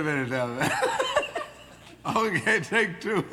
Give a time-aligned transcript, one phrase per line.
[0.00, 0.48] a minute now.
[2.16, 3.24] okay, take two.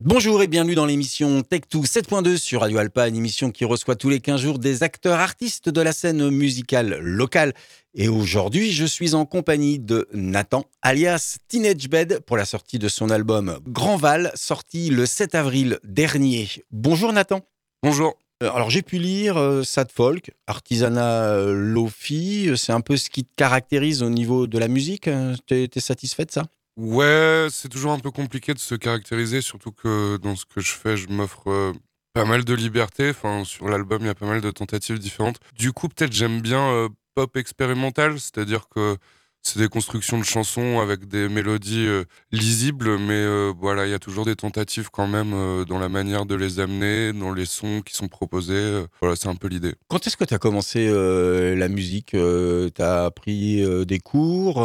[0.00, 4.10] Bonjour et bienvenue dans l'émission Tech2 7.2 sur Radio Alpa, une émission qui reçoit tous
[4.10, 7.52] les 15 jours des acteurs artistes de la scène musicale locale.
[7.94, 12.88] Et aujourd'hui, je suis en compagnie de Nathan, alias Teenage Bed, pour la sortie de
[12.88, 16.48] son album Grand Val, sorti le 7 avril dernier.
[16.70, 17.40] Bonjour Nathan.
[17.82, 18.21] Bonjour.
[18.42, 22.96] Euh, Alors j'ai pu lire euh, sad folk, artisanat euh, lofi, euh, c'est un peu
[22.96, 25.08] ce qui te caractérise au niveau de la musique.
[25.08, 26.46] euh, T'es t'es satisfait de ça?
[26.78, 30.72] Ouais, c'est toujours un peu compliqué de se caractériser, surtout que dans ce que je
[30.72, 31.72] fais, je m'offre euh,
[32.14, 33.12] pas mal de liberté.
[33.44, 35.38] Sur l'album, il y a pas mal de tentatives différentes.
[35.54, 38.96] Du coup, peut-être j'aime bien euh, pop expérimental, c'est-à-dire que
[39.42, 43.94] c'est des constructions de chansons avec des mélodies euh, lisibles, mais euh, voilà, il y
[43.94, 47.44] a toujours des tentatives quand même euh, dans la manière de les amener, dans les
[47.44, 48.84] sons qui sont proposés.
[49.00, 49.74] voilà, c'est un peu l'idée.
[49.88, 54.56] Quand est-ce que tu as commencé la musique euh, T'as pris des cours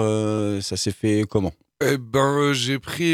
[0.61, 1.53] Ça s'est fait comment?
[1.83, 3.13] Eh ben, j'ai pris,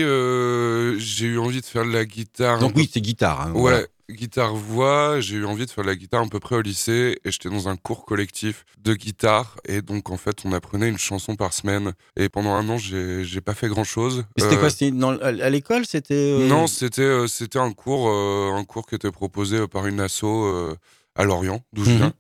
[1.00, 2.60] j'ai eu envie de faire de la guitare.
[2.60, 3.42] Donc oui, c'est guitare.
[3.42, 3.82] hein, Ouais, voilà.
[4.14, 7.20] Guitare voix, j'ai eu envie de faire de la guitare à peu près au lycée
[7.26, 10.98] et j'étais dans un cours collectif de guitare et donc en fait on apprenait une
[10.98, 14.24] chanson par semaine et pendant un an j'ai pas fait grand chose.
[14.38, 18.52] C'était quoi C'était dans- à l'école C'était euh, Non, c'était euh, c'était un cours euh,
[18.54, 20.76] un cours qui était proposé par une asso euh,
[21.16, 21.98] à Lorient d'où je Mhm.
[21.98, 22.14] viens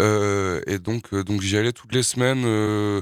[0.00, 2.44] Euh, et donc euh, donc j'y allais toutes les semaines.
[2.44, 3.00] euh,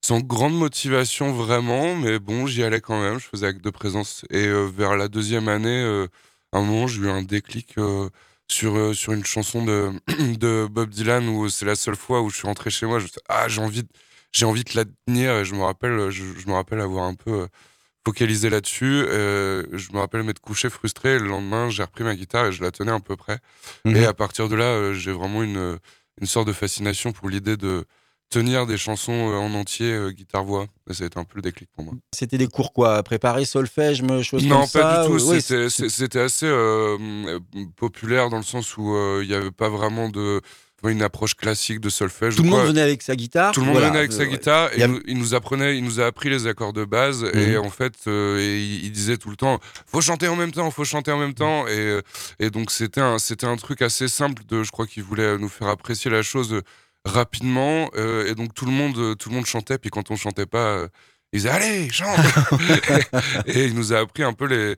[0.00, 4.24] sans grande motivation vraiment, mais bon, j'y allais quand même, je faisais acte de présence.
[4.30, 6.06] Et euh, vers la deuxième année, euh,
[6.52, 8.08] un moment, j'ai eu un déclic euh,
[8.48, 9.92] sur, euh, sur une chanson de,
[10.38, 12.98] de Bob Dylan où c'est la seule fois où je suis rentré chez moi.
[12.98, 13.88] Je me suis dit, ah, j'ai envie, de-
[14.32, 17.14] j'ai envie de la tenir et je me rappelle, je, je me rappelle avoir un
[17.14, 17.46] peu euh,
[18.06, 19.04] focalisé là-dessus.
[19.08, 21.16] Euh, je me rappelle m'être couché frustré.
[21.16, 23.38] Et le lendemain, j'ai repris ma guitare et je la tenais à peu près.
[23.84, 23.96] Mhm.
[23.96, 25.78] Et à partir de là, euh, j'ai vraiment une,
[26.20, 27.84] une sorte de fascination pour l'idée de
[28.30, 30.66] tenir des chansons euh, en entier, euh, guitare-voix.
[30.90, 31.94] Et ça a été un peu le déclic pour moi.
[32.14, 35.32] C'était des cours quoi Préparer solfège, me- choses Non, comme ça pas du tout.
[35.32, 35.40] ou-
[35.88, 37.38] C'était assez euh,
[37.76, 40.40] populaire dans le sens où il n'y avait pas vraiment de
[40.84, 42.36] une approche classique de solfège.
[42.36, 43.52] Tout ou le monde venait avec sa guitare.
[43.52, 43.88] Tout le monde voilà.
[43.88, 46.30] venait avec sa guitare et a- il nous, il nous apprenait, il nous a appris
[46.30, 47.36] les accords de base Mhm.
[47.40, 49.58] et en fait, euh, et il, disait tout le temps,
[49.88, 52.00] faut chanter en même temps, faut chanter en même temps et, euh,
[52.38, 55.48] et donc c'était un, c'était un truc assez simple de, je crois qu'il voulait nous
[55.48, 56.62] faire apprécier la chose euh,
[57.08, 60.16] rapidement euh, et donc tout le monde, euh, tout le monde chantait puis quand on
[60.16, 60.88] chantait pas, euh,
[61.32, 62.18] il disait allez chante
[63.46, 64.76] et il nous a appris un peu les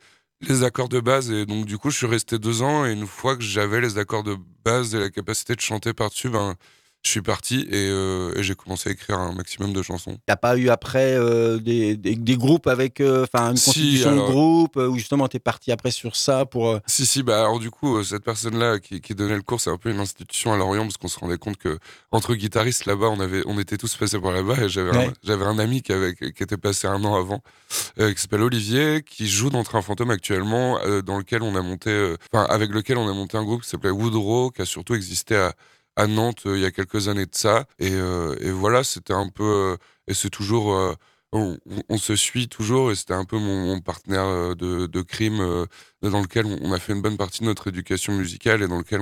[0.49, 3.07] les accords de base et donc du coup je suis resté deux ans et une
[3.07, 6.57] fois que j'avais les accords de base et la capacité de chanter par-dessus ben
[7.03, 10.19] je suis parti et, euh, et j'ai commencé à écrire un maximum de chansons.
[10.27, 14.11] T'as pas eu après euh, des, des- des groupes avec, euh, enfin une Si, constitution
[14.11, 16.79] alors- de groupe où justement t'es parti après sur ça pour.
[16.87, 19.79] Si, si, bah alors du coup, cette personne-là qui, qui donnait le cours, c'est un
[19.79, 21.79] peu une institution à Lorient parce qu'on se rendait compte que
[22.13, 25.11] entre guitaristes là-bas, on avait, on était tous passés par là-bas et j'avais Ouais.
[25.25, 27.43] j'avais un ami qui avait, qui était passé un an avant,
[27.97, 32.45] qui s'appelle Olivier, qui joue dans Train Fantôme actuellement, dans lequel on a monté, enfin
[32.51, 35.55] avec lequel on a monté un groupe qui s'appelait Woodrow, qui a surtout existé à,
[35.97, 37.67] à Nantes euh, il y a quelques années de ça.
[37.79, 40.97] Et, euh, voilà, c'était un peu, euh, et c'est toujours.
[41.33, 45.67] on, se suit toujours et c'était un peu mon, partenaire de, crime
[46.03, 49.01] dans lequel on, a fait une bonne partie de notre éducation musicale et dans lequel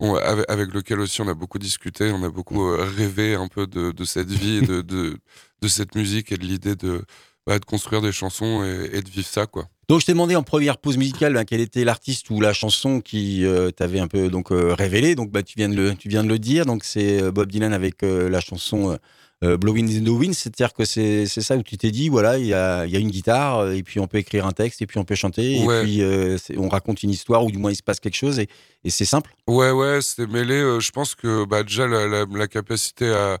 [0.00, 4.04] on, avec, lequel aussi on a beaucoup discuté, on a beaucoup rêvé un peu de,
[4.04, 7.04] cette vie, de, de cette musique et de l'idée de,
[7.46, 9.68] bah, de construire des chansons et, et de vivre ça quoi.
[9.88, 13.00] Donc je t'ai demandé en première pause musicale ben, quel était l'artiste ou la chanson
[13.00, 15.14] qui euh, t'avait un peu donc euh, révélé.
[15.14, 16.64] Donc bah, tu viens de le tu viens de le dire.
[16.66, 18.98] Donc c'est euh, Bob Dylan avec euh, la chanson
[19.42, 20.32] Blowing in the Wind.
[20.32, 22.96] C'est-à-dire que c'est c'est ça où tu t'es dit voilà il y a, il y
[22.96, 25.62] a une guitare et puis on peut écrire un texte et puis on peut chanter
[25.66, 25.80] Ouais.
[25.80, 26.02] et puis
[26.38, 28.48] c'est- on raconte une histoire ou du moins il se passe quelque chose et,
[28.84, 29.34] et c'est simple.
[29.46, 30.78] Ouais, ouais, c'était mêlé.
[30.80, 33.36] je pense que bah, déjà la, la, la capacité à,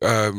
[0.00, 0.30] à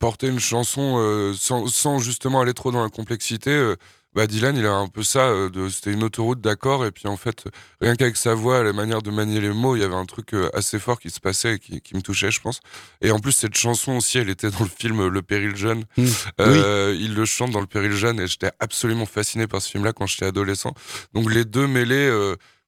[0.00, 3.50] porter une chanson euh, sans, sans justement aller trop dans la complexité.
[3.50, 3.76] euh,
[4.16, 5.28] bah, Dylan, il a un peu ça.
[5.28, 6.86] euh, C'était une autoroute d'accords.
[6.86, 7.44] Et puis en fait,
[7.82, 10.32] rien qu'avec sa voix, la manière de manier les mots, il y avait un truc
[10.34, 12.60] euh, assez fort qui se passait et qui, qui me touchait, je pense.
[13.02, 15.84] Et en plus, cette chanson aussi, elle était dans le film euh, Le Péril Jeune.
[15.98, 16.06] Mmh.
[16.40, 18.18] Euh, Il le chante dans Le Péril Jeune.
[18.18, 20.72] Et j'étais absolument fasciné par ce film-là quand j'étais adolescent.
[21.12, 22.10] Donc les deux mêlés.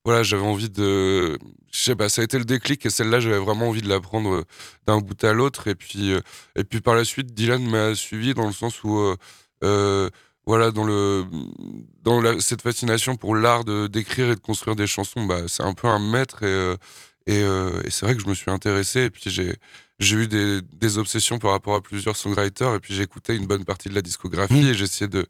[0.05, 1.39] voilà, j'avais envie de.
[1.73, 4.01] Je sais pas, ça a été le déclic et celle-là, j'avais vraiment envie de la
[4.01, 4.45] prendre
[4.87, 5.67] d'un bout à l'autre.
[5.69, 6.13] Et puis,
[6.57, 8.99] et puis par la suite, Dylan m'a suivi dans le sens où,
[9.65, 10.11] euh,
[10.49, 11.25] voilà, dans le,
[12.03, 15.63] dans la- cette fascination pour l'art de d'écrire et de construire des chansons, bah, c'est
[15.63, 16.77] un peu un maître et euh,
[17.27, 19.55] et, euh, et c'est vrai que je me suis intéressé et puis j'ai
[19.99, 23.47] j'ai eu des, des obsessions par rapport à plusieurs songwriters et puis j'ai écouté une
[23.47, 24.69] bonne partie de la discographie Mm.
[24.69, 25.27] et essayé de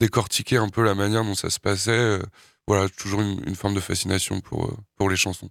[0.00, 1.90] décortiquer un peu la manière dont ça se passait.
[1.92, 2.22] euh,
[2.66, 5.48] voilà, toujours une, une forme de fascination pour, pour les chansons.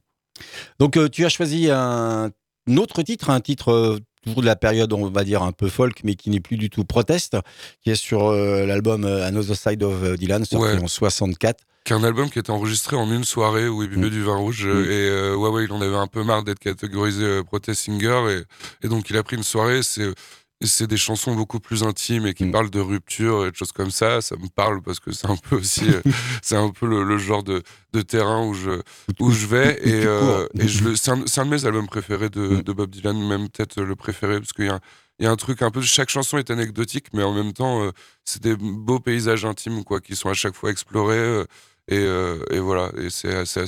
[0.77, 2.29] Donc tu as choisi un
[2.77, 3.99] autre titre, un titre
[4.35, 6.85] de la période, on va dire, un peu folk, mais qui n'est plus du tout
[6.85, 7.37] proteste,
[7.83, 12.37] qui est sur l'album Another Side of Dylan, sorti en 64 qui un album qui
[12.37, 14.09] était enregistré en une soirée où il buvait mm.
[14.09, 14.91] du vin rouge mm.
[14.91, 18.89] et ouais ouais il en avait un peu marre d'être catégorisé protest singer et, et,
[18.89, 20.13] donc il a pris une soirée c'est
[20.61, 22.51] c'est des chansons beaucoup plus intimes et qui mm.
[22.51, 24.21] parlent de rupture et de choses comme ça.
[24.21, 26.01] Ça me parle parce que c'est un peu aussi, euh,
[26.41, 27.61] c'est un peu le, genre de,
[27.93, 28.81] de, terrain où je,
[29.19, 29.79] où je vais.
[29.87, 32.61] Et, euh, et je c'est un, un, de mes albums préférés de, mm.
[32.63, 34.79] de Bob Dylan, même peut-être le préféré, parce qu'il y a,
[35.19, 35.81] il y a un truc un peu.
[35.81, 37.91] Chaque chanson est anecdotique, mais en même temps, euh,
[38.25, 41.43] c'est des beaux paysages intimes, quoi, qui sont à chaque fois explorés.
[41.89, 42.03] Et,
[42.51, 43.65] et, voilà, et c'est assez,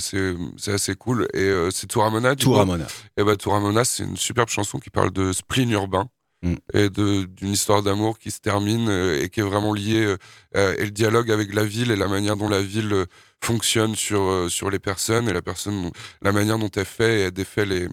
[0.58, 1.26] c'est assez cool.
[1.32, 2.36] Et c'est Touramona.
[2.36, 2.86] Touramona.
[3.16, 6.06] Et bah, Touramona, c'est une superbe chanson qui parle de spleen urbain.
[6.42, 6.54] Mm.
[6.72, 10.16] et d'une histoire d'amour qui se termine euh, et qui est vraiment liée
[10.56, 13.04] euh, et le dialogue avec la ville et la manière dont la ville euh,
[13.42, 15.90] fonctionne sur sur les personnes et la personne
[16.22, 17.88] la manière dont elle fait et elle défait les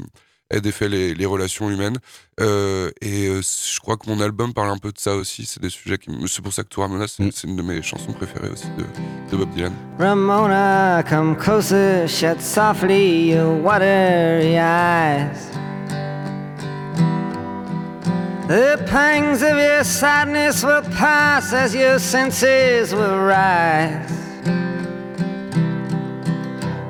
[0.49, 1.97] elle défait les, les relations humaines
[2.39, 5.97] et je crois que mon album parle un peu de ça aussi c'est des sujets
[5.97, 7.49] qui c'est pour ça que Ramona c'est mm.
[7.49, 8.83] une de mes chansons préférées aussi de,
[9.29, 15.66] de Bob Dylan Ramona come closer shut softly your watery eyes
[18.47, 24.09] The pangs of your sadness will pass as your senses will rise.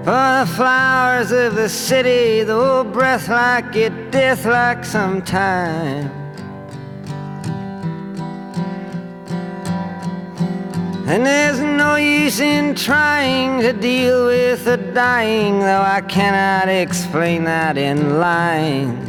[0.05, 6.11] For the flowers of the city, though breath like it, death like sometime.
[11.07, 17.45] And there's no use in trying to deal with the dying, though I cannot explain
[17.45, 19.06] that in lines.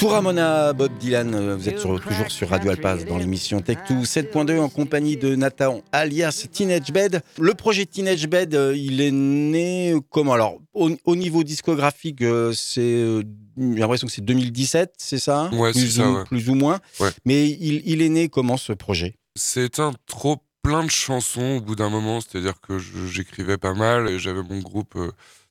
[0.00, 2.00] Tout Ramona, Bob Dylan, euh, vous êtes toujours
[2.30, 7.20] sur Radio Alpaz dans l'émission Tech 2 7.2 en compagnie de Nathan alias Teenage Bed.
[7.38, 10.32] Le projet Teenage Bed, euh, il est né comment?
[10.32, 13.04] Alors, au, niveau discographique, euh, c'est
[13.58, 15.50] j'ai l'impression que c'est 2017, c'est ça?
[15.52, 16.24] Ouais, c'est ça.
[16.24, 16.78] Plus ou moins.
[17.26, 19.18] Mais il, est né comment ce projet?
[19.36, 24.08] C'est un trop plein de chansons au bout d'un moment, c'est-à-dire que j'écrivais pas mal
[24.08, 24.96] et j'avais mon groupe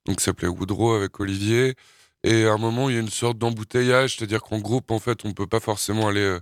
[0.08, 1.76] donc qui s'appelait Woodrow avec Olivier.
[2.24, 5.26] Et à un moment, il y a une sorte d'embouteillage, c'est-à-dire qu'en groupe, en fait,
[5.26, 6.40] on peut pas forcément aller euh,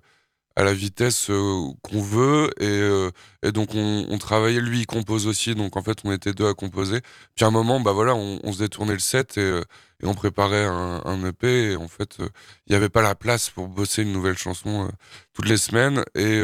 [0.55, 2.49] à la vitesse euh, qu'on veut.
[2.61, 3.11] Euh,
[3.43, 5.55] et donc, on, on, travaillait, lui, il compose aussi.
[5.55, 7.01] Donc, en fait, on était deux à composer.
[7.35, 9.61] Puis à un moment, bah voilà, on, on se détournait le set et,
[10.01, 11.71] et on préparait un, un, EP.
[11.71, 14.89] Et en fait, il n'y avait pas la place pour bosser une nouvelle chanson
[15.33, 16.03] toutes les semaines.
[16.15, 16.41] Et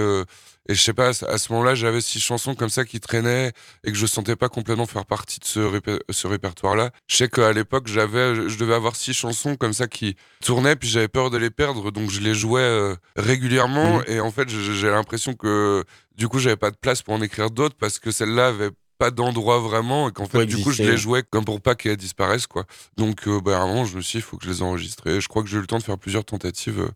[0.69, 3.51] et je sais pas, à ce moment-là, j'avais six chansons comme ça qui traînaient
[3.84, 6.92] et que je sentais pas complètement faire partie de ce, ce répertoire-là.
[7.07, 10.88] Je sais qu'à l'époque, j'avais, je devais avoir six chansons comme ça qui tournaient, puis
[10.88, 14.00] j'avais peur de les perdre, donc je les jouais euh, régulièrement.
[14.00, 14.04] Mmh.
[14.07, 15.84] Et en fait, j'ai l'impression que
[16.15, 19.12] du coup, j'avais pas de place pour en écrire d'autres parce que celle-là avait pas
[19.12, 22.45] d'endroit vraiment et qu'en fait du coup je les jouais comme pour pas qu'elles disparaissent
[22.45, 22.65] quoi
[22.95, 24.62] donc euh, bah, à un moment je me suis dit il faut que je les
[24.62, 26.92] enregistre et je crois que j'ai eu le temps de faire plusieurs tentatives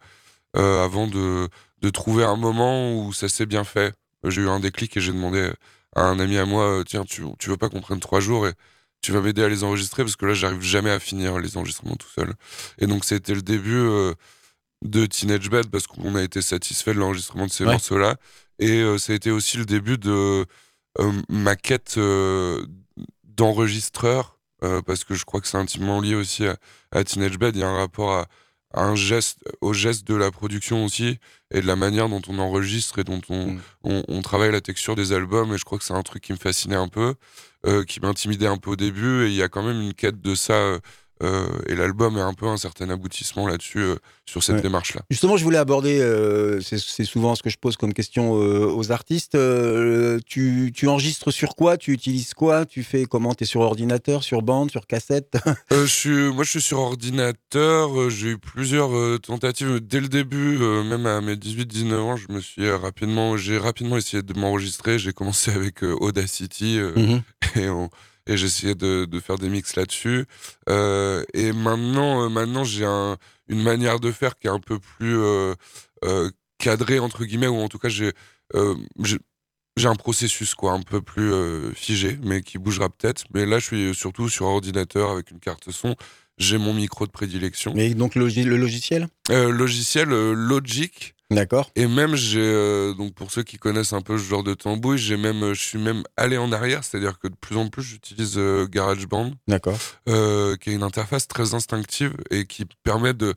[0.56, 1.50] euh, avant de
[1.82, 3.94] de trouver un moment où ça s'est bien fait.
[4.24, 5.52] J'ai eu un déclic et j'ai demandé
[5.96, 8.48] à un ami à moi, euh, tiens, tu, tu veux pas qu'on prenne trois jours
[8.48, 8.54] et
[9.02, 11.96] tu vas m'aider à les enregistrer parce que là, j'arrive jamais à finir les enregistrements
[11.96, 12.34] tout seul.
[12.80, 14.14] Et donc, c'était le début euh,
[14.84, 18.16] de Teenage Bed parce qu'on a été satisfait de l'enregistrement de ces morceaux-là.
[18.60, 20.46] Et euh, ça a été aussi le début de
[21.30, 22.00] ma quête
[23.24, 24.40] d'enregistreur
[24.86, 26.58] parce que je crois que c'est intimement lié aussi à,
[26.92, 27.56] à Teenage Bed.
[27.56, 28.28] Il y a un rapport à,
[28.74, 31.20] un geste, au geste de la production aussi
[31.52, 34.04] et de la manière dont on enregistre et dont on, mm.
[34.08, 35.54] on, travaille la texture des albums.
[35.54, 37.16] Et je crois que c'est un truc qui me fascinait un peu,
[37.66, 39.26] euh, qui m'intimidait un peu au début.
[39.26, 40.80] Et il y a quand même une quête de ça
[41.24, 43.96] euh, et l'album est un peu un certain aboutissement là-dessus, euh,
[44.26, 45.02] sur cette démarche-là.
[45.10, 49.38] Justement, je voulais aborder, euh, c'est souvent ce que je pose comme question aux artistes.
[50.26, 51.78] Tu, tu, enregistres sur quoi?
[51.78, 52.66] Tu utilises quoi?
[52.66, 53.34] Tu fais comment?
[53.34, 55.38] Tu es sur ordinateur, sur bande, sur cassette?
[55.72, 58.10] Je suis, Moi, je suis sur ordinateur.
[58.10, 62.16] J'ai eu plusieurs tentatives dès le début, même à mes 18-19 ans.
[62.18, 65.00] Je me suis rapidement, j'ai rapidement essayé de m'enregistrer.
[65.00, 67.20] J'ai commencé avec Audacity mmh
[67.60, 67.90] et on
[68.28, 70.26] et j'essayais de, de, faire des mix là-dessus.
[70.70, 73.18] Euh, et maintenant, euh, maintenant j'ai un,
[73.48, 75.56] une manière de faire qui est un peu plus euh,
[76.58, 78.12] cadrée entre guillemets, ou en tout cas j'ai
[79.78, 81.32] j'ai un processus quoi, un peu plus
[81.76, 83.26] figé, mais qui bougera peut-être.
[83.34, 85.96] Mais là, je suis surtout sur ordinateur avec une carte son.
[86.38, 87.74] J'ai mon micro de prédilection.
[87.76, 89.08] Mais donc le, le logiciel?
[89.30, 91.16] Logiciel Logic.
[91.30, 91.72] D'accord.
[91.76, 94.98] Et même j'ai euh, donc pour ceux qui connaissent un peu ce genre de tambouille,
[94.98, 97.84] j'ai même euh, je suis même allé en arrière, c'est-à-dire que de plus en plus
[97.84, 99.34] j'utilise euh, GarageBand.
[99.48, 99.78] D'accord.
[100.06, 100.12] qui
[100.70, 103.34] est une interface très instinctive et qui permet de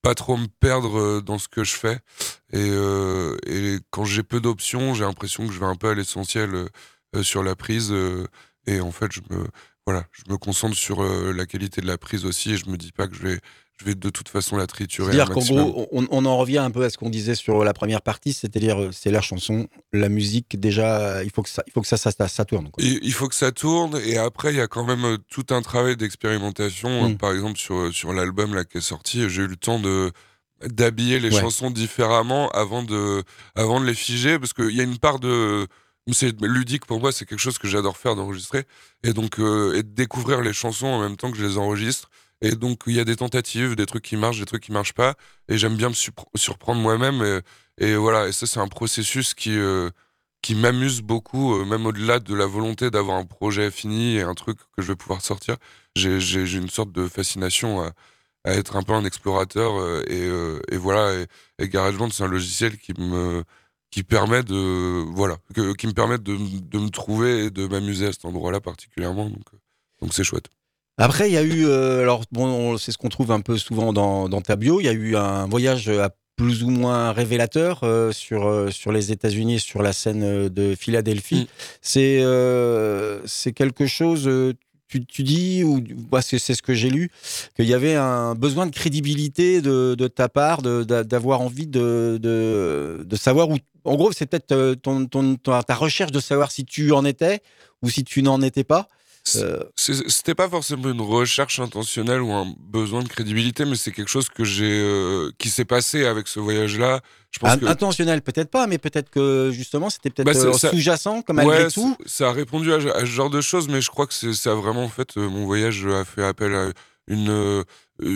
[0.00, 1.98] pas trop me perdre dans ce que je fais.
[2.52, 2.70] Et,
[3.46, 6.68] et quand j'ai peu d'options, j'ai l'impression que je vais un peu à l'essentiel
[7.22, 7.90] sur la prise.
[8.66, 9.46] et en fait, je me,
[9.86, 12.92] voilà, je me concentre sur la qualité de la prise aussi et je me dis
[12.92, 13.40] pas que je vais
[13.80, 15.12] je vais de toute façon la triturer.
[15.12, 18.02] C'est-à-dire qu'en gros, on, en revient un peu à ce qu'on disait sur la première
[18.02, 21.80] partie, c'est-à-dire euh, c'est la chanson, la musique, déjà, il faut que ça, il faut
[21.80, 22.70] que ça, ça, tourne.
[22.78, 25.62] Il faut que ça tourne, et après, il y a quand même euh, tout un
[25.62, 27.08] travail d'expérimentation.
[27.08, 27.18] Mm.
[27.18, 30.12] Par exemple, sur, sur l'album là, qui est sorti, j'ai eu le temps de
[30.64, 33.22] d'habiller les chansons différemment avant de,
[33.54, 35.66] avant de les figer, parce qu'il y a une part de
[36.12, 38.64] c'est ludique pour moi, c'est quelque chose que j'adore faire d'enregistrer
[39.02, 42.10] et donc euh, et de découvrir les chansons en même temps que je les enregistre.
[42.42, 44.92] Et donc, il y a des tentatives, des trucs qui marchent, des trucs qui marchent
[44.92, 45.14] pas.
[45.48, 47.40] Et j'aime bien me surprendre moi-même.
[47.78, 49.88] Et, voilà, et ça, c'est un processus qui, euh,
[50.42, 54.34] qui m'amuse beaucoup, euh, même au-delà de la volonté d'avoir un projet fini et un
[54.34, 55.56] truc que je vais pouvoir sortir.
[55.96, 57.92] J'ai une sorte de fascination à,
[58.44, 60.02] être un peu un explorateur.
[60.10, 61.24] Et, voilà,
[61.58, 63.42] et, GarageBand, c'est un logiciel qui me
[63.94, 65.36] qui permet de voilà
[65.78, 69.44] qui me permet de, de me trouver et de m'amuser à cet endroit-là particulièrement donc
[70.02, 70.48] donc c'est chouette
[70.96, 73.92] après, il y a eu, euh, alors bon, c'est ce qu'on trouve un peu souvent
[73.92, 78.12] dans, ta bio, il y a eu un voyage à plus ou moins révélateur euh,
[78.12, 81.42] sur, euh, sur les États-Unis, sur la scène de Philadelphie.
[81.42, 81.66] Mm.
[81.82, 82.24] C'est
[83.26, 84.30] c'est quelque chose,
[84.88, 87.10] tu, tu dis, ou bah, c'est ce que j'ai lu,
[87.56, 93.04] qu'il y avait un besoin de crédibilité de, de ta part, d'avoir envie de, de,
[93.04, 93.56] de, savoir où.
[93.84, 97.40] En gros, c'est peut-être ton, ton, ta recherche de savoir si tu en étais
[97.82, 98.88] ou si tu n'en étais pas.
[99.36, 104.10] Euh, c'était pas forcément une recherche intentionnelle ou un besoin de crédibilité, mais c'est quelque
[104.10, 107.00] chose que j'ai, euh, qui s'est passé avec ce voyage-là.
[107.30, 107.64] Je pense que...
[107.64, 111.96] Intentionnel, peut-être pas, mais peut-être que justement c'était peut-être bah, euh, sous-jacent, comme malgré tout.
[112.04, 114.84] Ça a répondu à, ce genre de choses, mais je crois que ça a vraiment
[114.84, 116.68] en fait mon voyage a fait appel à
[117.08, 117.64] une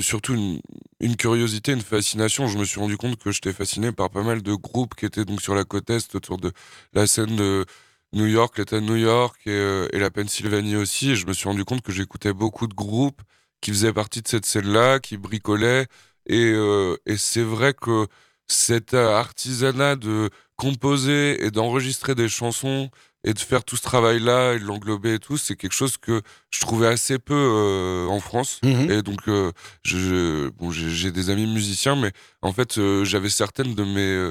[0.00, 0.60] surtout une,
[1.00, 2.48] une, curiosité, une fascination.
[2.48, 5.24] Je me suis rendu compte que j'étais fasciné par pas mal de groupes qui étaient
[5.24, 6.52] donc sur la côte est autour de
[6.92, 7.64] la scène de
[8.12, 11.10] New York, l'État de New York euh, et, la Pennsylvanie aussi.
[11.10, 13.20] Et je me suis rendu compte que j'écoutais beaucoup de groupes
[13.60, 15.86] qui faisaient partie de cette scène-là, qui bricolaient.
[16.26, 18.06] Et, euh, et c'est vrai que
[18.46, 22.90] cet artisanat de composer et d'enregistrer des chansons
[23.24, 26.22] et de faire tout ce travail-là et de l'englober et tout, c'est quelque chose que
[26.50, 28.60] je trouvais assez peu euh, en France.
[28.62, 32.12] Mmh et donc, bon, j'ai des amis musiciens, mais
[32.42, 34.30] en fait, j'avais certaines de mes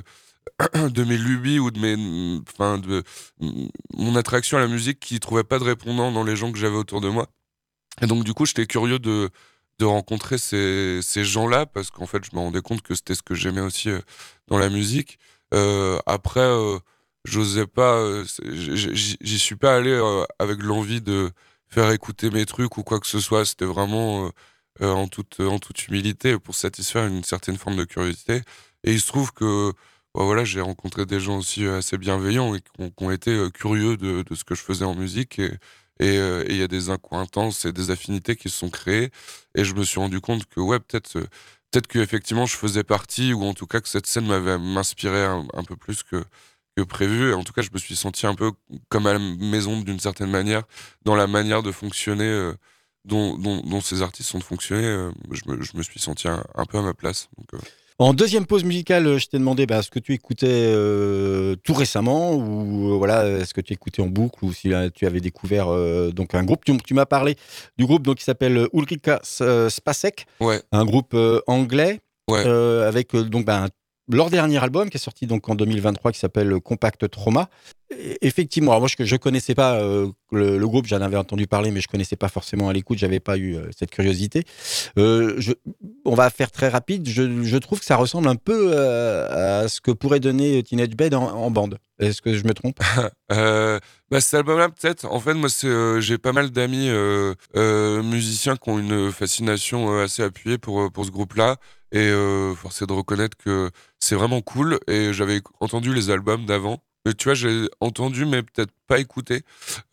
[0.89, 3.03] de mes lubies ou de mes enfin de
[3.93, 6.75] mon attraction à la musique qui trouvait pas de répondant dans les gens que j'avais
[6.75, 7.27] autour de moi.
[8.01, 9.29] Et donc du coup j'étais curieux de
[9.79, 13.21] de rencontrer ces, ces gens-là parce qu'en fait je me rendais compte que c'était ce
[13.21, 13.99] que j'aimais aussi euh,
[14.47, 15.19] dans la musique.
[15.53, 16.79] Euh, après euh,
[17.25, 19.99] j'osais pas j'y suis pas allé
[20.39, 21.31] avec l'envie de
[21.69, 23.45] faire écouter mes trucs ou quoi que ce soit.
[23.45, 24.31] C'était vraiment
[24.81, 28.41] en toute en toute humilité pour satisfaire une certaine forme de curiosité.
[28.83, 29.73] Et il se trouve que
[30.17, 33.49] bah, voilà, j'ai rencontré des gens aussi euh, assez bienveillants et qui ont, été euh,
[33.49, 35.39] curieux de, ce que je faisais en musique.
[35.39, 39.11] Et euh, il y a des incointances et des affinités qui se sont créées.
[39.55, 41.19] Et je me suis rendu compte que, ouais, peut-être
[41.71, 45.75] peut-être je faisais partie, ou en tout cas que cette scène m'avait m'inspiré un, peu
[45.75, 46.23] plus que,
[46.75, 47.31] que prévu.
[47.31, 48.51] Et en tout cas, je me suis senti un peu
[48.89, 50.63] comme à la maison d'une certaine manière,
[51.03, 52.53] dans la manière de fonctionner.
[53.05, 56.77] dont, dont, ces artistes sont de fonctionner, je me, je, me, suis senti un, peu
[56.79, 57.29] à ma place.
[57.99, 61.73] En deuxième pause musicale, euh, je t'ai demandé bah, ce que tu écoutais euh, tout
[61.73, 65.67] récemment ou euh, voilà, est-ce que tu écoutais en boucle ou si tu avais découvert
[66.11, 66.63] donc un groupe?
[66.63, 67.35] Tu, m'as parlé
[67.77, 70.27] du groupe donc qui s'appelle Ulrika Spasek,
[70.71, 71.15] un groupe
[71.47, 71.99] anglais
[72.29, 73.67] avec donc bah,
[74.09, 77.49] leur dernier album qui est sorti donc en 2023 qui s'appelle Compact Trauma.
[77.89, 81.79] Effectivement, alors moi je, je connaissais pas euh, le, groupe, j'en avais entendu parler, mais
[81.79, 84.43] je connaissais pas forcément à l'écoute, j'avais pas eu euh, cette curiosité.
[84.97, 85.39] Euh,
[86.03, 87.07] on va faire très rapide.
[87.07, 91.49] Je, trouve que ça ressemble un peu à ce que pourrait donner Teenage Bed en,
[91.49, 91.77] bande.
[91.99, 92.79] Est-ce que je me trompe?
[94.09, 95.05] Bah, Cet album-là, peut-être.
[95.05, 95.49] En fait, moi,
[95.99, 96.89] j'ai pas mal d'amis
[97.55, 101.55] musiciens qui ont une fascination assez appuyée pour, pour ce groupe-là.
[101.91, 102.11] Et
[102.55, 104.79] force est de reconnaître que c'est vraiment cool.
[104.87, 106.79] Et j'avais entendu les albums d'avant
[107.13, 109.41] tu vois, j'ai entendu, mais peut-être pas écouté.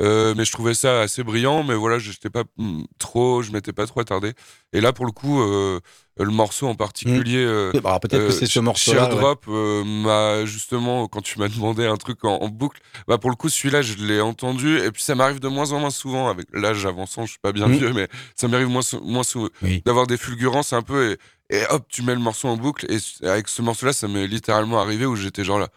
[0.01, 3.53] Euh, mais je trouvais ça assez brillant, mais voilà, je n'étais pas hmm, trop, je
[3.53, 4.33] m'étais pas trop attardé.
[4.73, 5.81] Et là, pour le coup, euh,
[6.19, 7.81] le morceau en particulier, mmh.
[7.81, 9.07] bah, peut-être que c'est ce morceau-là.
[9.07, 13.49] Drop m'a justement, quand tu m'as demandé un truc en, boucle, bah pour le coup,
[13.49, 14.79] celui-là, je l'ai entendu.
[14.79, 17.27] Et puis ça m'arrive de moins en moins souvent avec l'âge avançant.
[17.27, 17.73] Je suis pas bien mmh.
[17.73, 19.49] vieux, mais ça m'arrive moins, moins souvent
[19.85, 21.13] d'avoir des fulgurances un peu.
[21.51, 22.87] Et, et hop, tu mets le morceau en boucle.
[22.91, 25.69] Et avec ce morceau-là, ça m'est littéralement arrivé où j'étais genre là.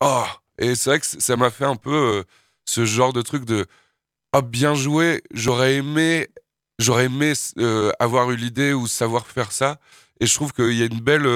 [0.00, 0.24] Oh,
[0.58, 2.22] et c'est vrai que ça m'a fait un peu euh,
[2.64, 3.66] ce genre de truc de
[4.34, 6.28] oh, bien joué, j'aurais aimé,
[6.78, 9.78] j'aurais aimé euh, avoir eu l'idée ou savoir faire ça.
[10.20, 11.26] et je trouve qu'il y a une belle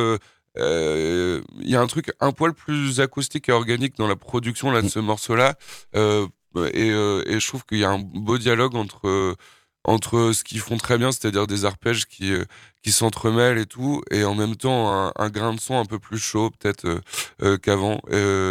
[0.58, 4.88] il y a un truc un poil plus acoustique et organique dans la production de
[4.88, 5.56] ce morceau là
[5.94, 9.37] et, je trouve qu'il y a un beau dialogue entre
[9.86, 12.44] entre ce qu'ils font très bien, c'est-à-dire des arpèges qui, euh,
[12.82, 16.18] qui s'entremêlent et tout, et en même temps un, grain de son un peu plus
[16.18, 17.00] chaud peut-être euh,
[17.42, 18.00] euh, qu'avant.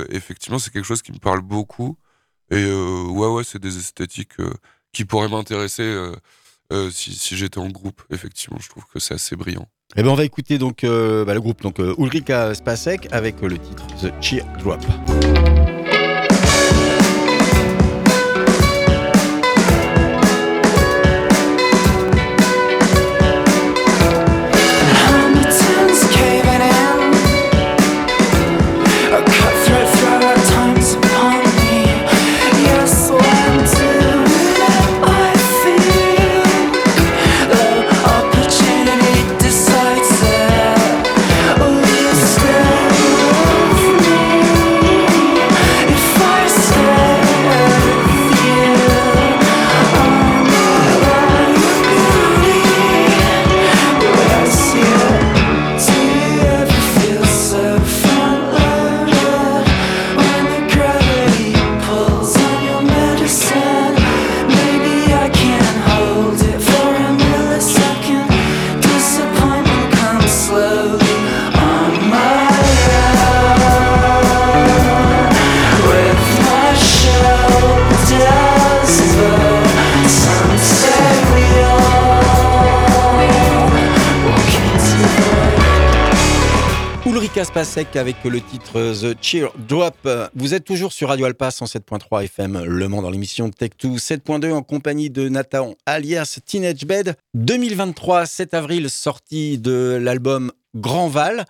[0.09, 1.97] effectivement, c'est quelque chose qui me parle beaucoup.
[2.51, 4.37] Et ouais, ouais, c'est des esthétiques
[4.93, 6.11] qui pourraient m'intéresser
[6.91, 8.01] si, j'étais en groupe.
[8.11, 9.67] Effectivement, je trouve que c'est assez brillant.
[9.97, 13.87] Eh ben on va écouter donc bah, le groupe donc Ulrika Spasek avec le titre
[14.01, 14.83] The Cheer Drop.
[87.55, 89.95] Caspasek avec le titre The Cheer Drop.
[90.35, 94.61] Vous êtes toujours sur Radio Alpa 107.3 FM Le Mans dans l'émission Tech2 7.2 en
[94.61, 97.15] compagnie de Nathan alias Teenage Bed.
[97.33, 101.45] 2023, 7 avril, sortie de l'album Grand Val.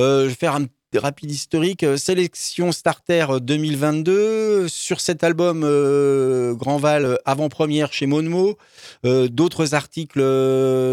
[0.00, 1.86] Euh, je vais faire un rapide historique.
[1.98, 4.66] Sélection Starter 2022.
[4.66, 8.58] Sur cet album, euh, Grand Val, avant-première chez Monmo.
[9.06, 10.20] Euh, d'autres articles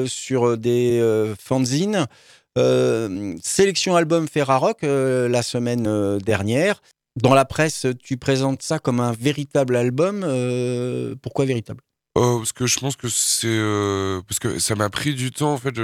[0.06, 2.06] sur des fanzines.
[2.58, 6.82] Euh, sélection album Ferrarock euh, la semaine euh, dernière.
[7.16, 10.22] Dans la presse, tu présentes ça comme un véritable album.
[11.22, 11.82] pourquoi véritable?
[12.16, 13.60] Oh, Parce que je pense que c'est.
[14.28, 15.54] parce que ça m'a pris du temps.
[15.54, 15.76] En fait,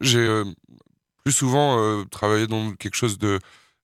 [0.00, 0.42] j'ai
[1.24, 3.38] plus souvent travaillé dans quelque chose de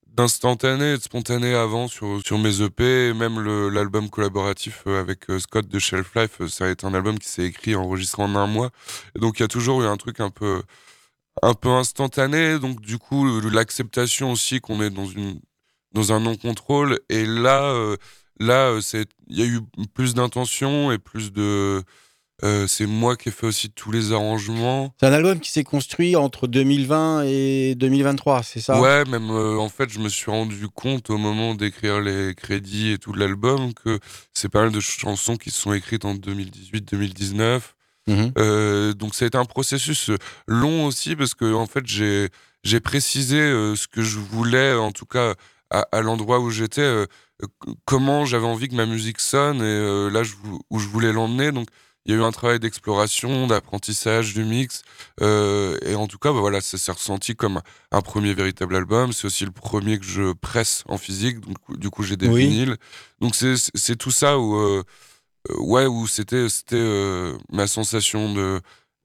[0.09, 6.14] d'instantané, de spontané avant sur, sur mes EP, même l'album collaboratif avec Scott de Shelf
[6.14, 8.70] Life, ça a été un album qui s'est écrit enregistré en un mois.
[9.16, 10.62] Et donc il y a toujours eu un truc un peu
[11.42, 15.40] un peu instantané, donc du coup l'acceptation aussi qu'on est dans une
[15.92, 17.96] dans un non contrôle et là euh,
[18.40, 19.60] là euh, c'est il y a eu
[19.94, 21.82] plus d'intention et plus de
[22.42, 24.92] euh, c'est moi qui ai fait aussi tous les arrangements.
[24.98, 28.80] C'est un album qui s'est construit entre 2020 et 2023, c'est ça?
[28.80, 32.98] Ouais, même en fait, je me suis rendu compte au moment d'écrire les crédits et
[32.98, 34.00] tout de l'album que
[34.34, 37.73] c'est pas mal de chansons qui se sont écrites en 2018-2019
[38.06, 38.32] Mhm.
[38.38, 40.10] Euh, donc ça a été un processus
[40.46, 42.28] long aussi parce que en fait j'ai
[42.62, 45.34] j'ai précisé euh, ce que je voulais en tout cas
[45.70, 47.06] à, l'endroit où j'étais euh,
[47.84, 50.22] comment j'avais envie que ma musique sonne et là
[50.70, 51.68] où je voulais l'emmener donc
[52.06, 54.82] il y a eu un travail d'exploration, d'apprentissage du mix,
[55.22, 57.62] et en tout cas, bah voilà, ça s'est ressenti comme
[57.92, 59.14] un premier véritable album.
[59.14, 62.76] C'est aussi le premier que je presse en physique, donc du coup j'ai des vinyles.
[63.22, 64.82] Donc c'est tout ça où euh,
[65.59, 68.61] ouais, où c'était c'était euh, ma sensation de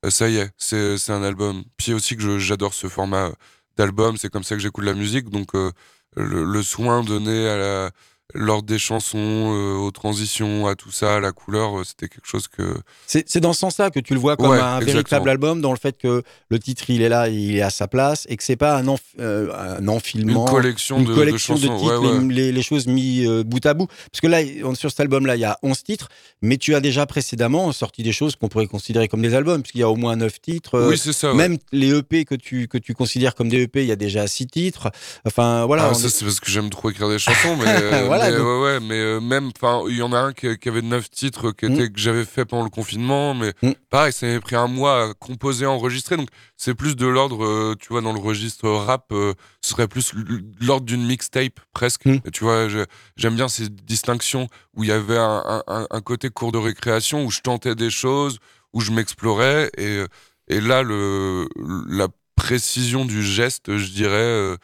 [0.06, 1.63] euh, ça y est, c'est un album.
[1.78, 3.32] Puis aussi que j'adore ce format
[3.78, 5.73] d'album, c'est comme ça que j'écoute la musique, donc le,
[6.15, 7.91] le, soin donné à la,
[8.33, 12.27] l'ordre des chansons, euh, aux transitions, à tout ça, à la couleur, euh, c'était quelque
[12.27, 12.75] chose que.
[13.07, 15.97] C'est dans ce sens-là que tu le vois comme un véritable album, dans le fait
[15.97, 18.77] que le titre il est là, il est à sa place, et que c'est pas
[18.77, 23.73] un, euh, un enfilement, une collection, de, collection de, titres, Les, choses mis bout à
[23.73, 23.87] bout.
[24.11, 24.39] Parce que là,
[24.75, 26.09] sur cet album-là, il y a 11 titres,
[26.41, 29.79] mais tu as déjà précédemment sorti des choses qu'on pourrait considérer comme des albums, puisqu'il
[29.79, 30.87] y a au moins 9 titres.
[30.87, 31.33] Oui, c'est ça.
[31.33, 34.27] Même les EP que tu, que tu considères comme des EP, il y a déjà
[34.27, 34.91] 6 titres.
[35.25, 35.89] Enfin, voilà.
[35.89, 38.03] Ah, ça, c'est parce que j'aime trop écrire des chansons, mais.
[38.05, 40.82] voilà, mais, ouais, ouais, mais euh, même, enfin, il y en a un qui, avait
[40.82, 41.93] neuf titres qui était, mm.
[41.93, 43.71] que j'avais fait pendant le confinement, mais mm.
[43.89, 47.43] pareil, ça m'avait pris un mois à composer, à enregistrer, donc c'est plus de l'ordre,
[47.43, 50.13] euh, tu vois, dans le registre rap, euh, ce serait plus
[50.62, 52.05] l'ordre d'une mixtape presque.
[52.05, 52.19] Mm.
[52.34, 52.67] tu vois,
[53.15, 57.32] j'aime bien ces distinctions où il y avait un, un, côté cours de récréation où
[57.32, 58.39] je tentais des choses,
[58.73, 60.03] où je m'explorais, et,
[60.47, 61.47] et là, le,
[61.89, 64.55] la précision du geste, je dirais,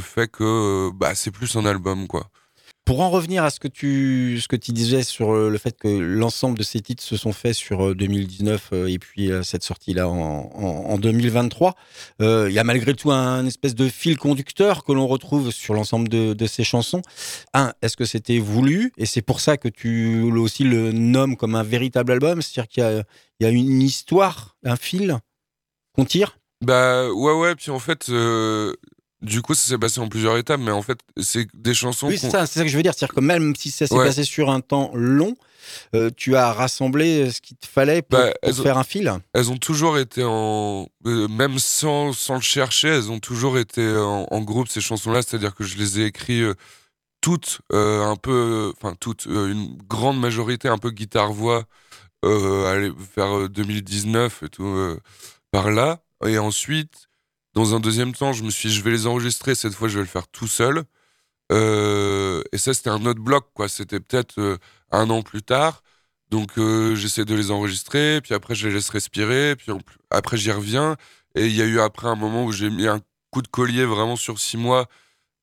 [0.00, 2.28] fait que bah, c'est plus un album, quoi.
[2.84, 5.86] Pour en revenir à ce que tu, ce que tu disais sur le fait que
[5.86, 10.98] l'ensemble de ces titres se sont faits sur 2019 et puis cette sortie-là en, en,
[10.98, 11.76] 2023,
[12.20, 16.08] il y a malgré tout un espèce de fil conducteur que l'on retrouve sur l'ensemble
[16.08, 17.02] de, ces chansons.
[17.54, 18.92] Un, est-ce que c'était voulu?
[18.96, 22.42] Et c'est pour ça que tu aussi le nommes comme un véritable album?
[22.42, 23.04] C'est-à-dire qu'il
[23.40, 25.18] y, y a, une histoire, un fil
[25.94, 26.38] qu'on tire?
[26.62, 27.54] Bah ouais ouais.
[27.54, 28.10] Puis en fait
[29.22, 32.08] du coup, ça s'est passé en plusieurs étapes, mais en fait, c'est des chansons.
[32.08, 32.94] Oui, c'est ça, ça, que je veux dire.
[32.94, 35.36] C'est-à-dire que même si ça s'est passé sur un temps long,
[35.94, 39.12] euh, tu as rassemblé ce qu'il te fallait pour, bah, faire un fil.
[39.34, 40.88] Elles ont toujours été en.
[41.06, 45.22] Euh, même sans, sans, le chercher, elles ont toujours été en, groupe, ces chansons-là.
[45.22, 46.54] C'est-à-dire que je les ai écrites euh,
[47.20, 48.72] toutes, un peu.
[48.76, 51.64] Enfin, toutes, une grande majorité, un peu guitare-voix,
[52.22, 54.96] vers 2019 et tout,
[55.50, 56.00] par là.
[56.26, 57.09] Et ensuite
[57.54, 59.54] dans un deuxième temps, je me suis dit, je vais les enregistrer.
[59.54, 60.84] Cette fois, je vais le faire tout seul.
[61.52, 63.68] Euh, et ça, c'était un autre bloc, quoi.
[63.68, 64.58] C'était peut-être euh,
[64.92, 65.82] un an plus tard.
[66.30, 68.20] Donc, euh, j'essaie de les enregistrer.
[68.22, 69.56] Puis après, je les laisse respirer.
[69.56, 69.72] Puis
[70.10, 70.96] après, j'y reviens.
[71.34, 73.84] Et il y a eu après un moment où j'ai mis un coup de collier
[73.84, 74.88] vraiment sur six mois.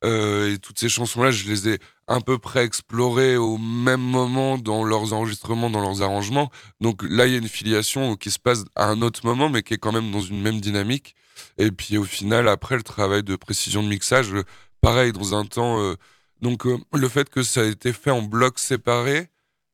[0.03, 4.83] et toutes ces chansons-là, je les ai à peu près explorées au même moment dans
[4.83, 6.51] leurs enregistrements, dans leurs arrangements.
[6.81, 9.63] Donc là, il y a une filiation qui se passe à un autre moment, mais
[9.63, 11.15] qui est quand même dans une même dynamique.
[11.57, 14.43] Et puis au final, après, le travail de précision de mixage, euh,
[14.81, 15.81] pareil, dans un temps.
[15.81, 15.95] Euh,
[16.41, 19.27] donc euh, le fait que ça a été fait en blocs séparés,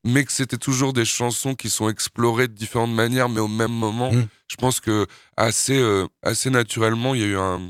[0.06, 3.72] mais que c'était toujours des chansons qui sont explorées de différentes manières, mais au même
[3.72, 4.28] moment, mmh.
[4.48, 5.82] je pense que assez,
[6.22, 7.70] assez naturellement, il y a eu un.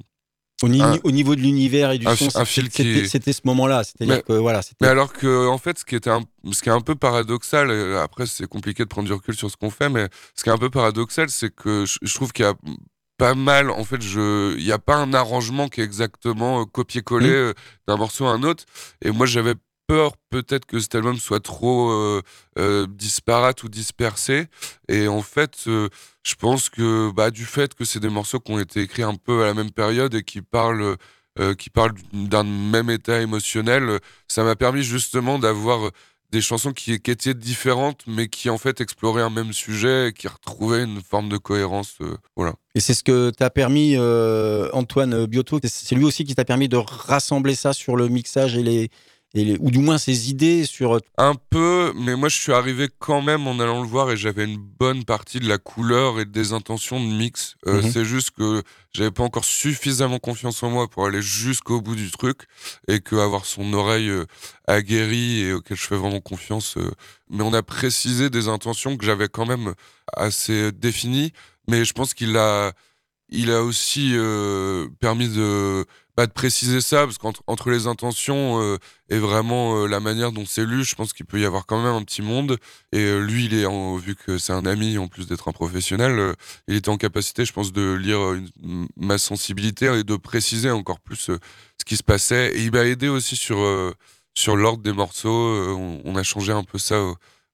[0.64, 3.84] Au, niveau de l'univers et du son, c'était ce moment-là.
[3.84, 4.62] C'est-à-dire que voilà.
[4.80, 6.10] Mais alors que en fait, ce qui était
[6.52, 9.58] ce qui est un peu paradoxal, après c'est compliqué de prendre du recul sur ce
[9.58, 12.48] qu'on fait, mais ce qui est un peu paradoxal, c'est que je trouve qu'il y
[12.48, 12.54] a
[13.18, 13.70] pas mal.
[13.70, 17.34] En fait, je, il n'y a pas un arrangement qui est exactement euh, copié-collé mmh.
[17.34, 17.54] euh,
[17.88, 18.66] d'un morceau à un autre.
[19.02, 19.56] Et moi, j'avais
[19.88, 24.48] peur peut-être que cet album soit trop euh, disparate ou dispersé.
[24.88, 28.60] Et en fait, je pense que bah, du fait que c'est des morceaux qui ont
[28.60, 30.96] été écrits un peu à la même période et qui parlent,
[31.58, 34.00] qui parlent d'un même état émotionnel,
[34.30, 35.92] ça m'a permis justement d'avoir
[36.34, 40.28] des chansons qui, étaient différentes, mais qui en fait exploraient un même sujet et qui
[40.28, 41.94] retrouvaient une forme de cohérence.
[42.02, 42.56] Euh, voilà.
[42.74, 45.60] Et c'est ce que t'a permis euh, Antoine Biotto.
[45.64, 48.90] C'est lui aussi qui t'a permis de rassembler ça sur le mixage et les,
[49.36, 50.96] ou du moins ses idées sur...
[50.96, 54.18] Euh, un peu, mais moi je suis arrivé quand même en allant le voir et
[54.18, 57.56] j'avais une bonne partie de la couleur et des intentions de mix.
[57.66, 57.92] Euh, mhm.
[57.92, 58.62] C'est juste que
[58.94, 62.44] j'avais pas encore suffisamment confiance en moi pour aller jusqu'au bout du truc
[62.88, 64.26] et que avoir son oreille euh,
[64.68, 66.78] aguerrie et auquel je fais vraiment confiance.
[67.32, 69.74] mais on a précisé des intentions que j'avais quand même
[70.16, 71.34] assez définies,
[71.68, 72.74] mais je pense qu'il a,
[73.34, 74.16] il a aussi
[75.00, 78.78] permis de pas de préciser ça, parce qu'entre les intentions euh,
[79.10, 81.82] et vraiment euh, la manière dont c'est lu, je pense qu'il peut y avoir quand
[81.82, 82.58] même un petit monde.
[82.92, 85.54] Et euh, lui, il est en, vu que c'est un ami en plus d'être un
[85.54, 86.36] professionnel,
[86.68, 88.20] il était en capacité, je pense, de lire
[88.96, 92.56] ma sensibilité et de préciser encore plus ce qui se passait.
[92.56, 93.58] Et il m'a aidé aussi sur
[94.36, 95.30] sur l'ordre des morceaux.
[96.06, 97.04] On, a changé un peu ça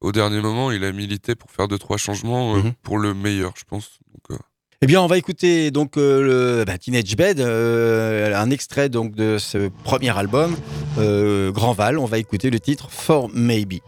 [0.02, 0.72] au, dernier moment.
[0.72, 2.74] Il a milité pour faire deux trois changements mm-hmm.
[2.84, 4.00] pour le meilleur, je pense.
[4.14, 4.40] Donc,
[4.82, 9.14] eh bien, on va écouter donc euh, le bah, Teenage Bed, euh, un extrait donc
[9.14, 10.56] de ce premier album,
[10.98, 12.00] euh, Grand Val.
[12.00, 13.80] On va écouter le titre For Maybe.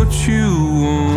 [0.00, 1.09] what you want.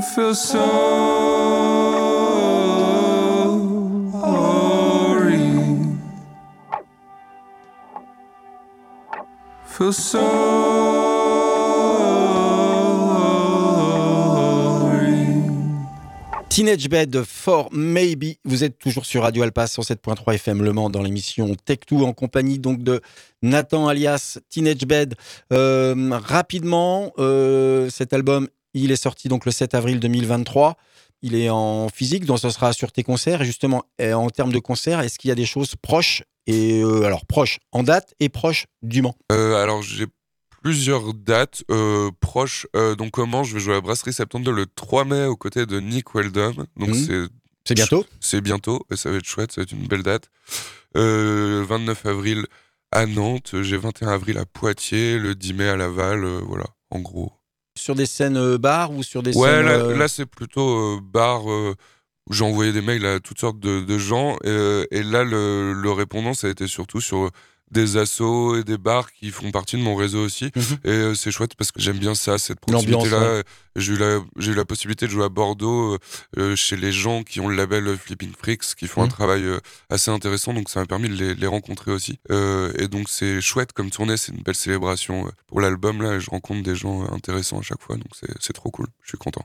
[0.00, 1.08] To feel sorry.
[16.48, 18.38] Teenage Bed for Maybe.
[18.44, 22.58] Vous êtes toujours sur Radio Alpa 107.3 FM Le Mans dans l'émission Tech2 en compagnie
[22.58, 23.00] donc de
[23.42, 25.14] Nathan alias Teenage Bed.
[25.52, 30.76] Euh, rapidement, euh, cet album, il est sorti donc le 7 avril 2023.
[31.22, 33.42] Il est en physique, donc ce sera sur tes concerts.
[33.42, 37.02] Et justement, en termes de concerts, est-ce qu'il y a des choses proches et euh,
[37.04, 39.16] alors proches en date et proches du Mans?
[39.32, 40.06] Euh, alors j'ai
[40.62, 42.66] plusieurs dates euh, proches.
[42.98, 45.80] Donc comment je vais jouer à la Brasserie 72 le 3 mai aux côtés de
[45.80, 46.54] Nick Weldon.
[46.76, 46.94] Donc Mhm.
[46.94, 47.28] c'est
[47.66, 48.06] C'est bientôt?
[48.20, 50.30] C'est bientôt et ça va être chouette, ça va être une belle date.
[50.96, 52.46] Euh, 29 avril
[52.92, 57.00] à Nantes, j'ai 21 avril à Poitiers, le 10 mai à Laval, euh, voilà, en
[57.00, 57.32] gros.
[57.78, 59.66] Sur des scènes euh, bars ou sur des Ouais, scènes...
[59.66, 61.46] là, euh, là, c'est plutôt euh, bar.
[61.46, 61.74] où
[62.32, 64.36] j'ai envoyé des mails à toutes sortes de, de gens.
[64.44, 67.30] et là, le, le répondant, ça a été surtout sur
[67.70, 70.50] des assos et des bars qui font partie de mon réseau aussi.
[70.56, 70.62] Mhm.
[70.84, 73.42] Et euh, c'est chouette parce que j'aime bien ça, cette proximité-là.
[73.76, 75.98] J'ai eu, la- j'ai eu la possibilité de jouer à Bordeaux euh,
[76.38, 79.06] euh, chez les gens qui ont le label Flipping Freaks, qui font Mhm.
[79.06, 80.52] un travail euh, assez intéressant.
[80.54, 82.18] Donc ça m'a permis de les, les rencontrer aussi.
[82.30, 86.02] Et donc c'est chouette comme tournée, c'est une belle célébration pour l'album.
[86.02, 87.96] Là, et je rencontre des gens intéressants à chaque fois.
[87.96, 88.08] Donc
[88.40, 88.86] c'est trop cool.
[89.02, 89.44] Je suis content.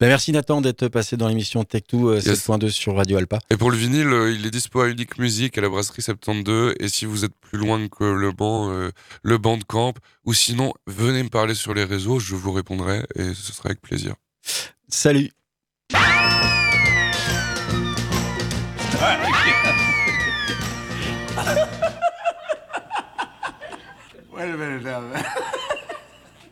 [0.00, 2.46] Ben, merci Nathan d'être passé dans l'émission Tech2 euh, Yes.
[2.46, 3.38] 7.2 sur Radio Alpa.
[3.50, 6.74] Et pour le vinyle, euh, il est dispo à Unique Musique à la brasserie 72.
[6.80, 8.90] Et si vous êtes plus loin que le banc, euh,
[9.22, 13.04] le banc de camp, ou sinon, venez me parler sur les réseaux, je vous répondrai
[13.14, 14.14] et ce sera avec plaisir.
[14.88, 15.30] Salut
[24.32, 25.12] Wait a minute now.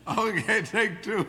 [0.18, 1.26] okay, take two.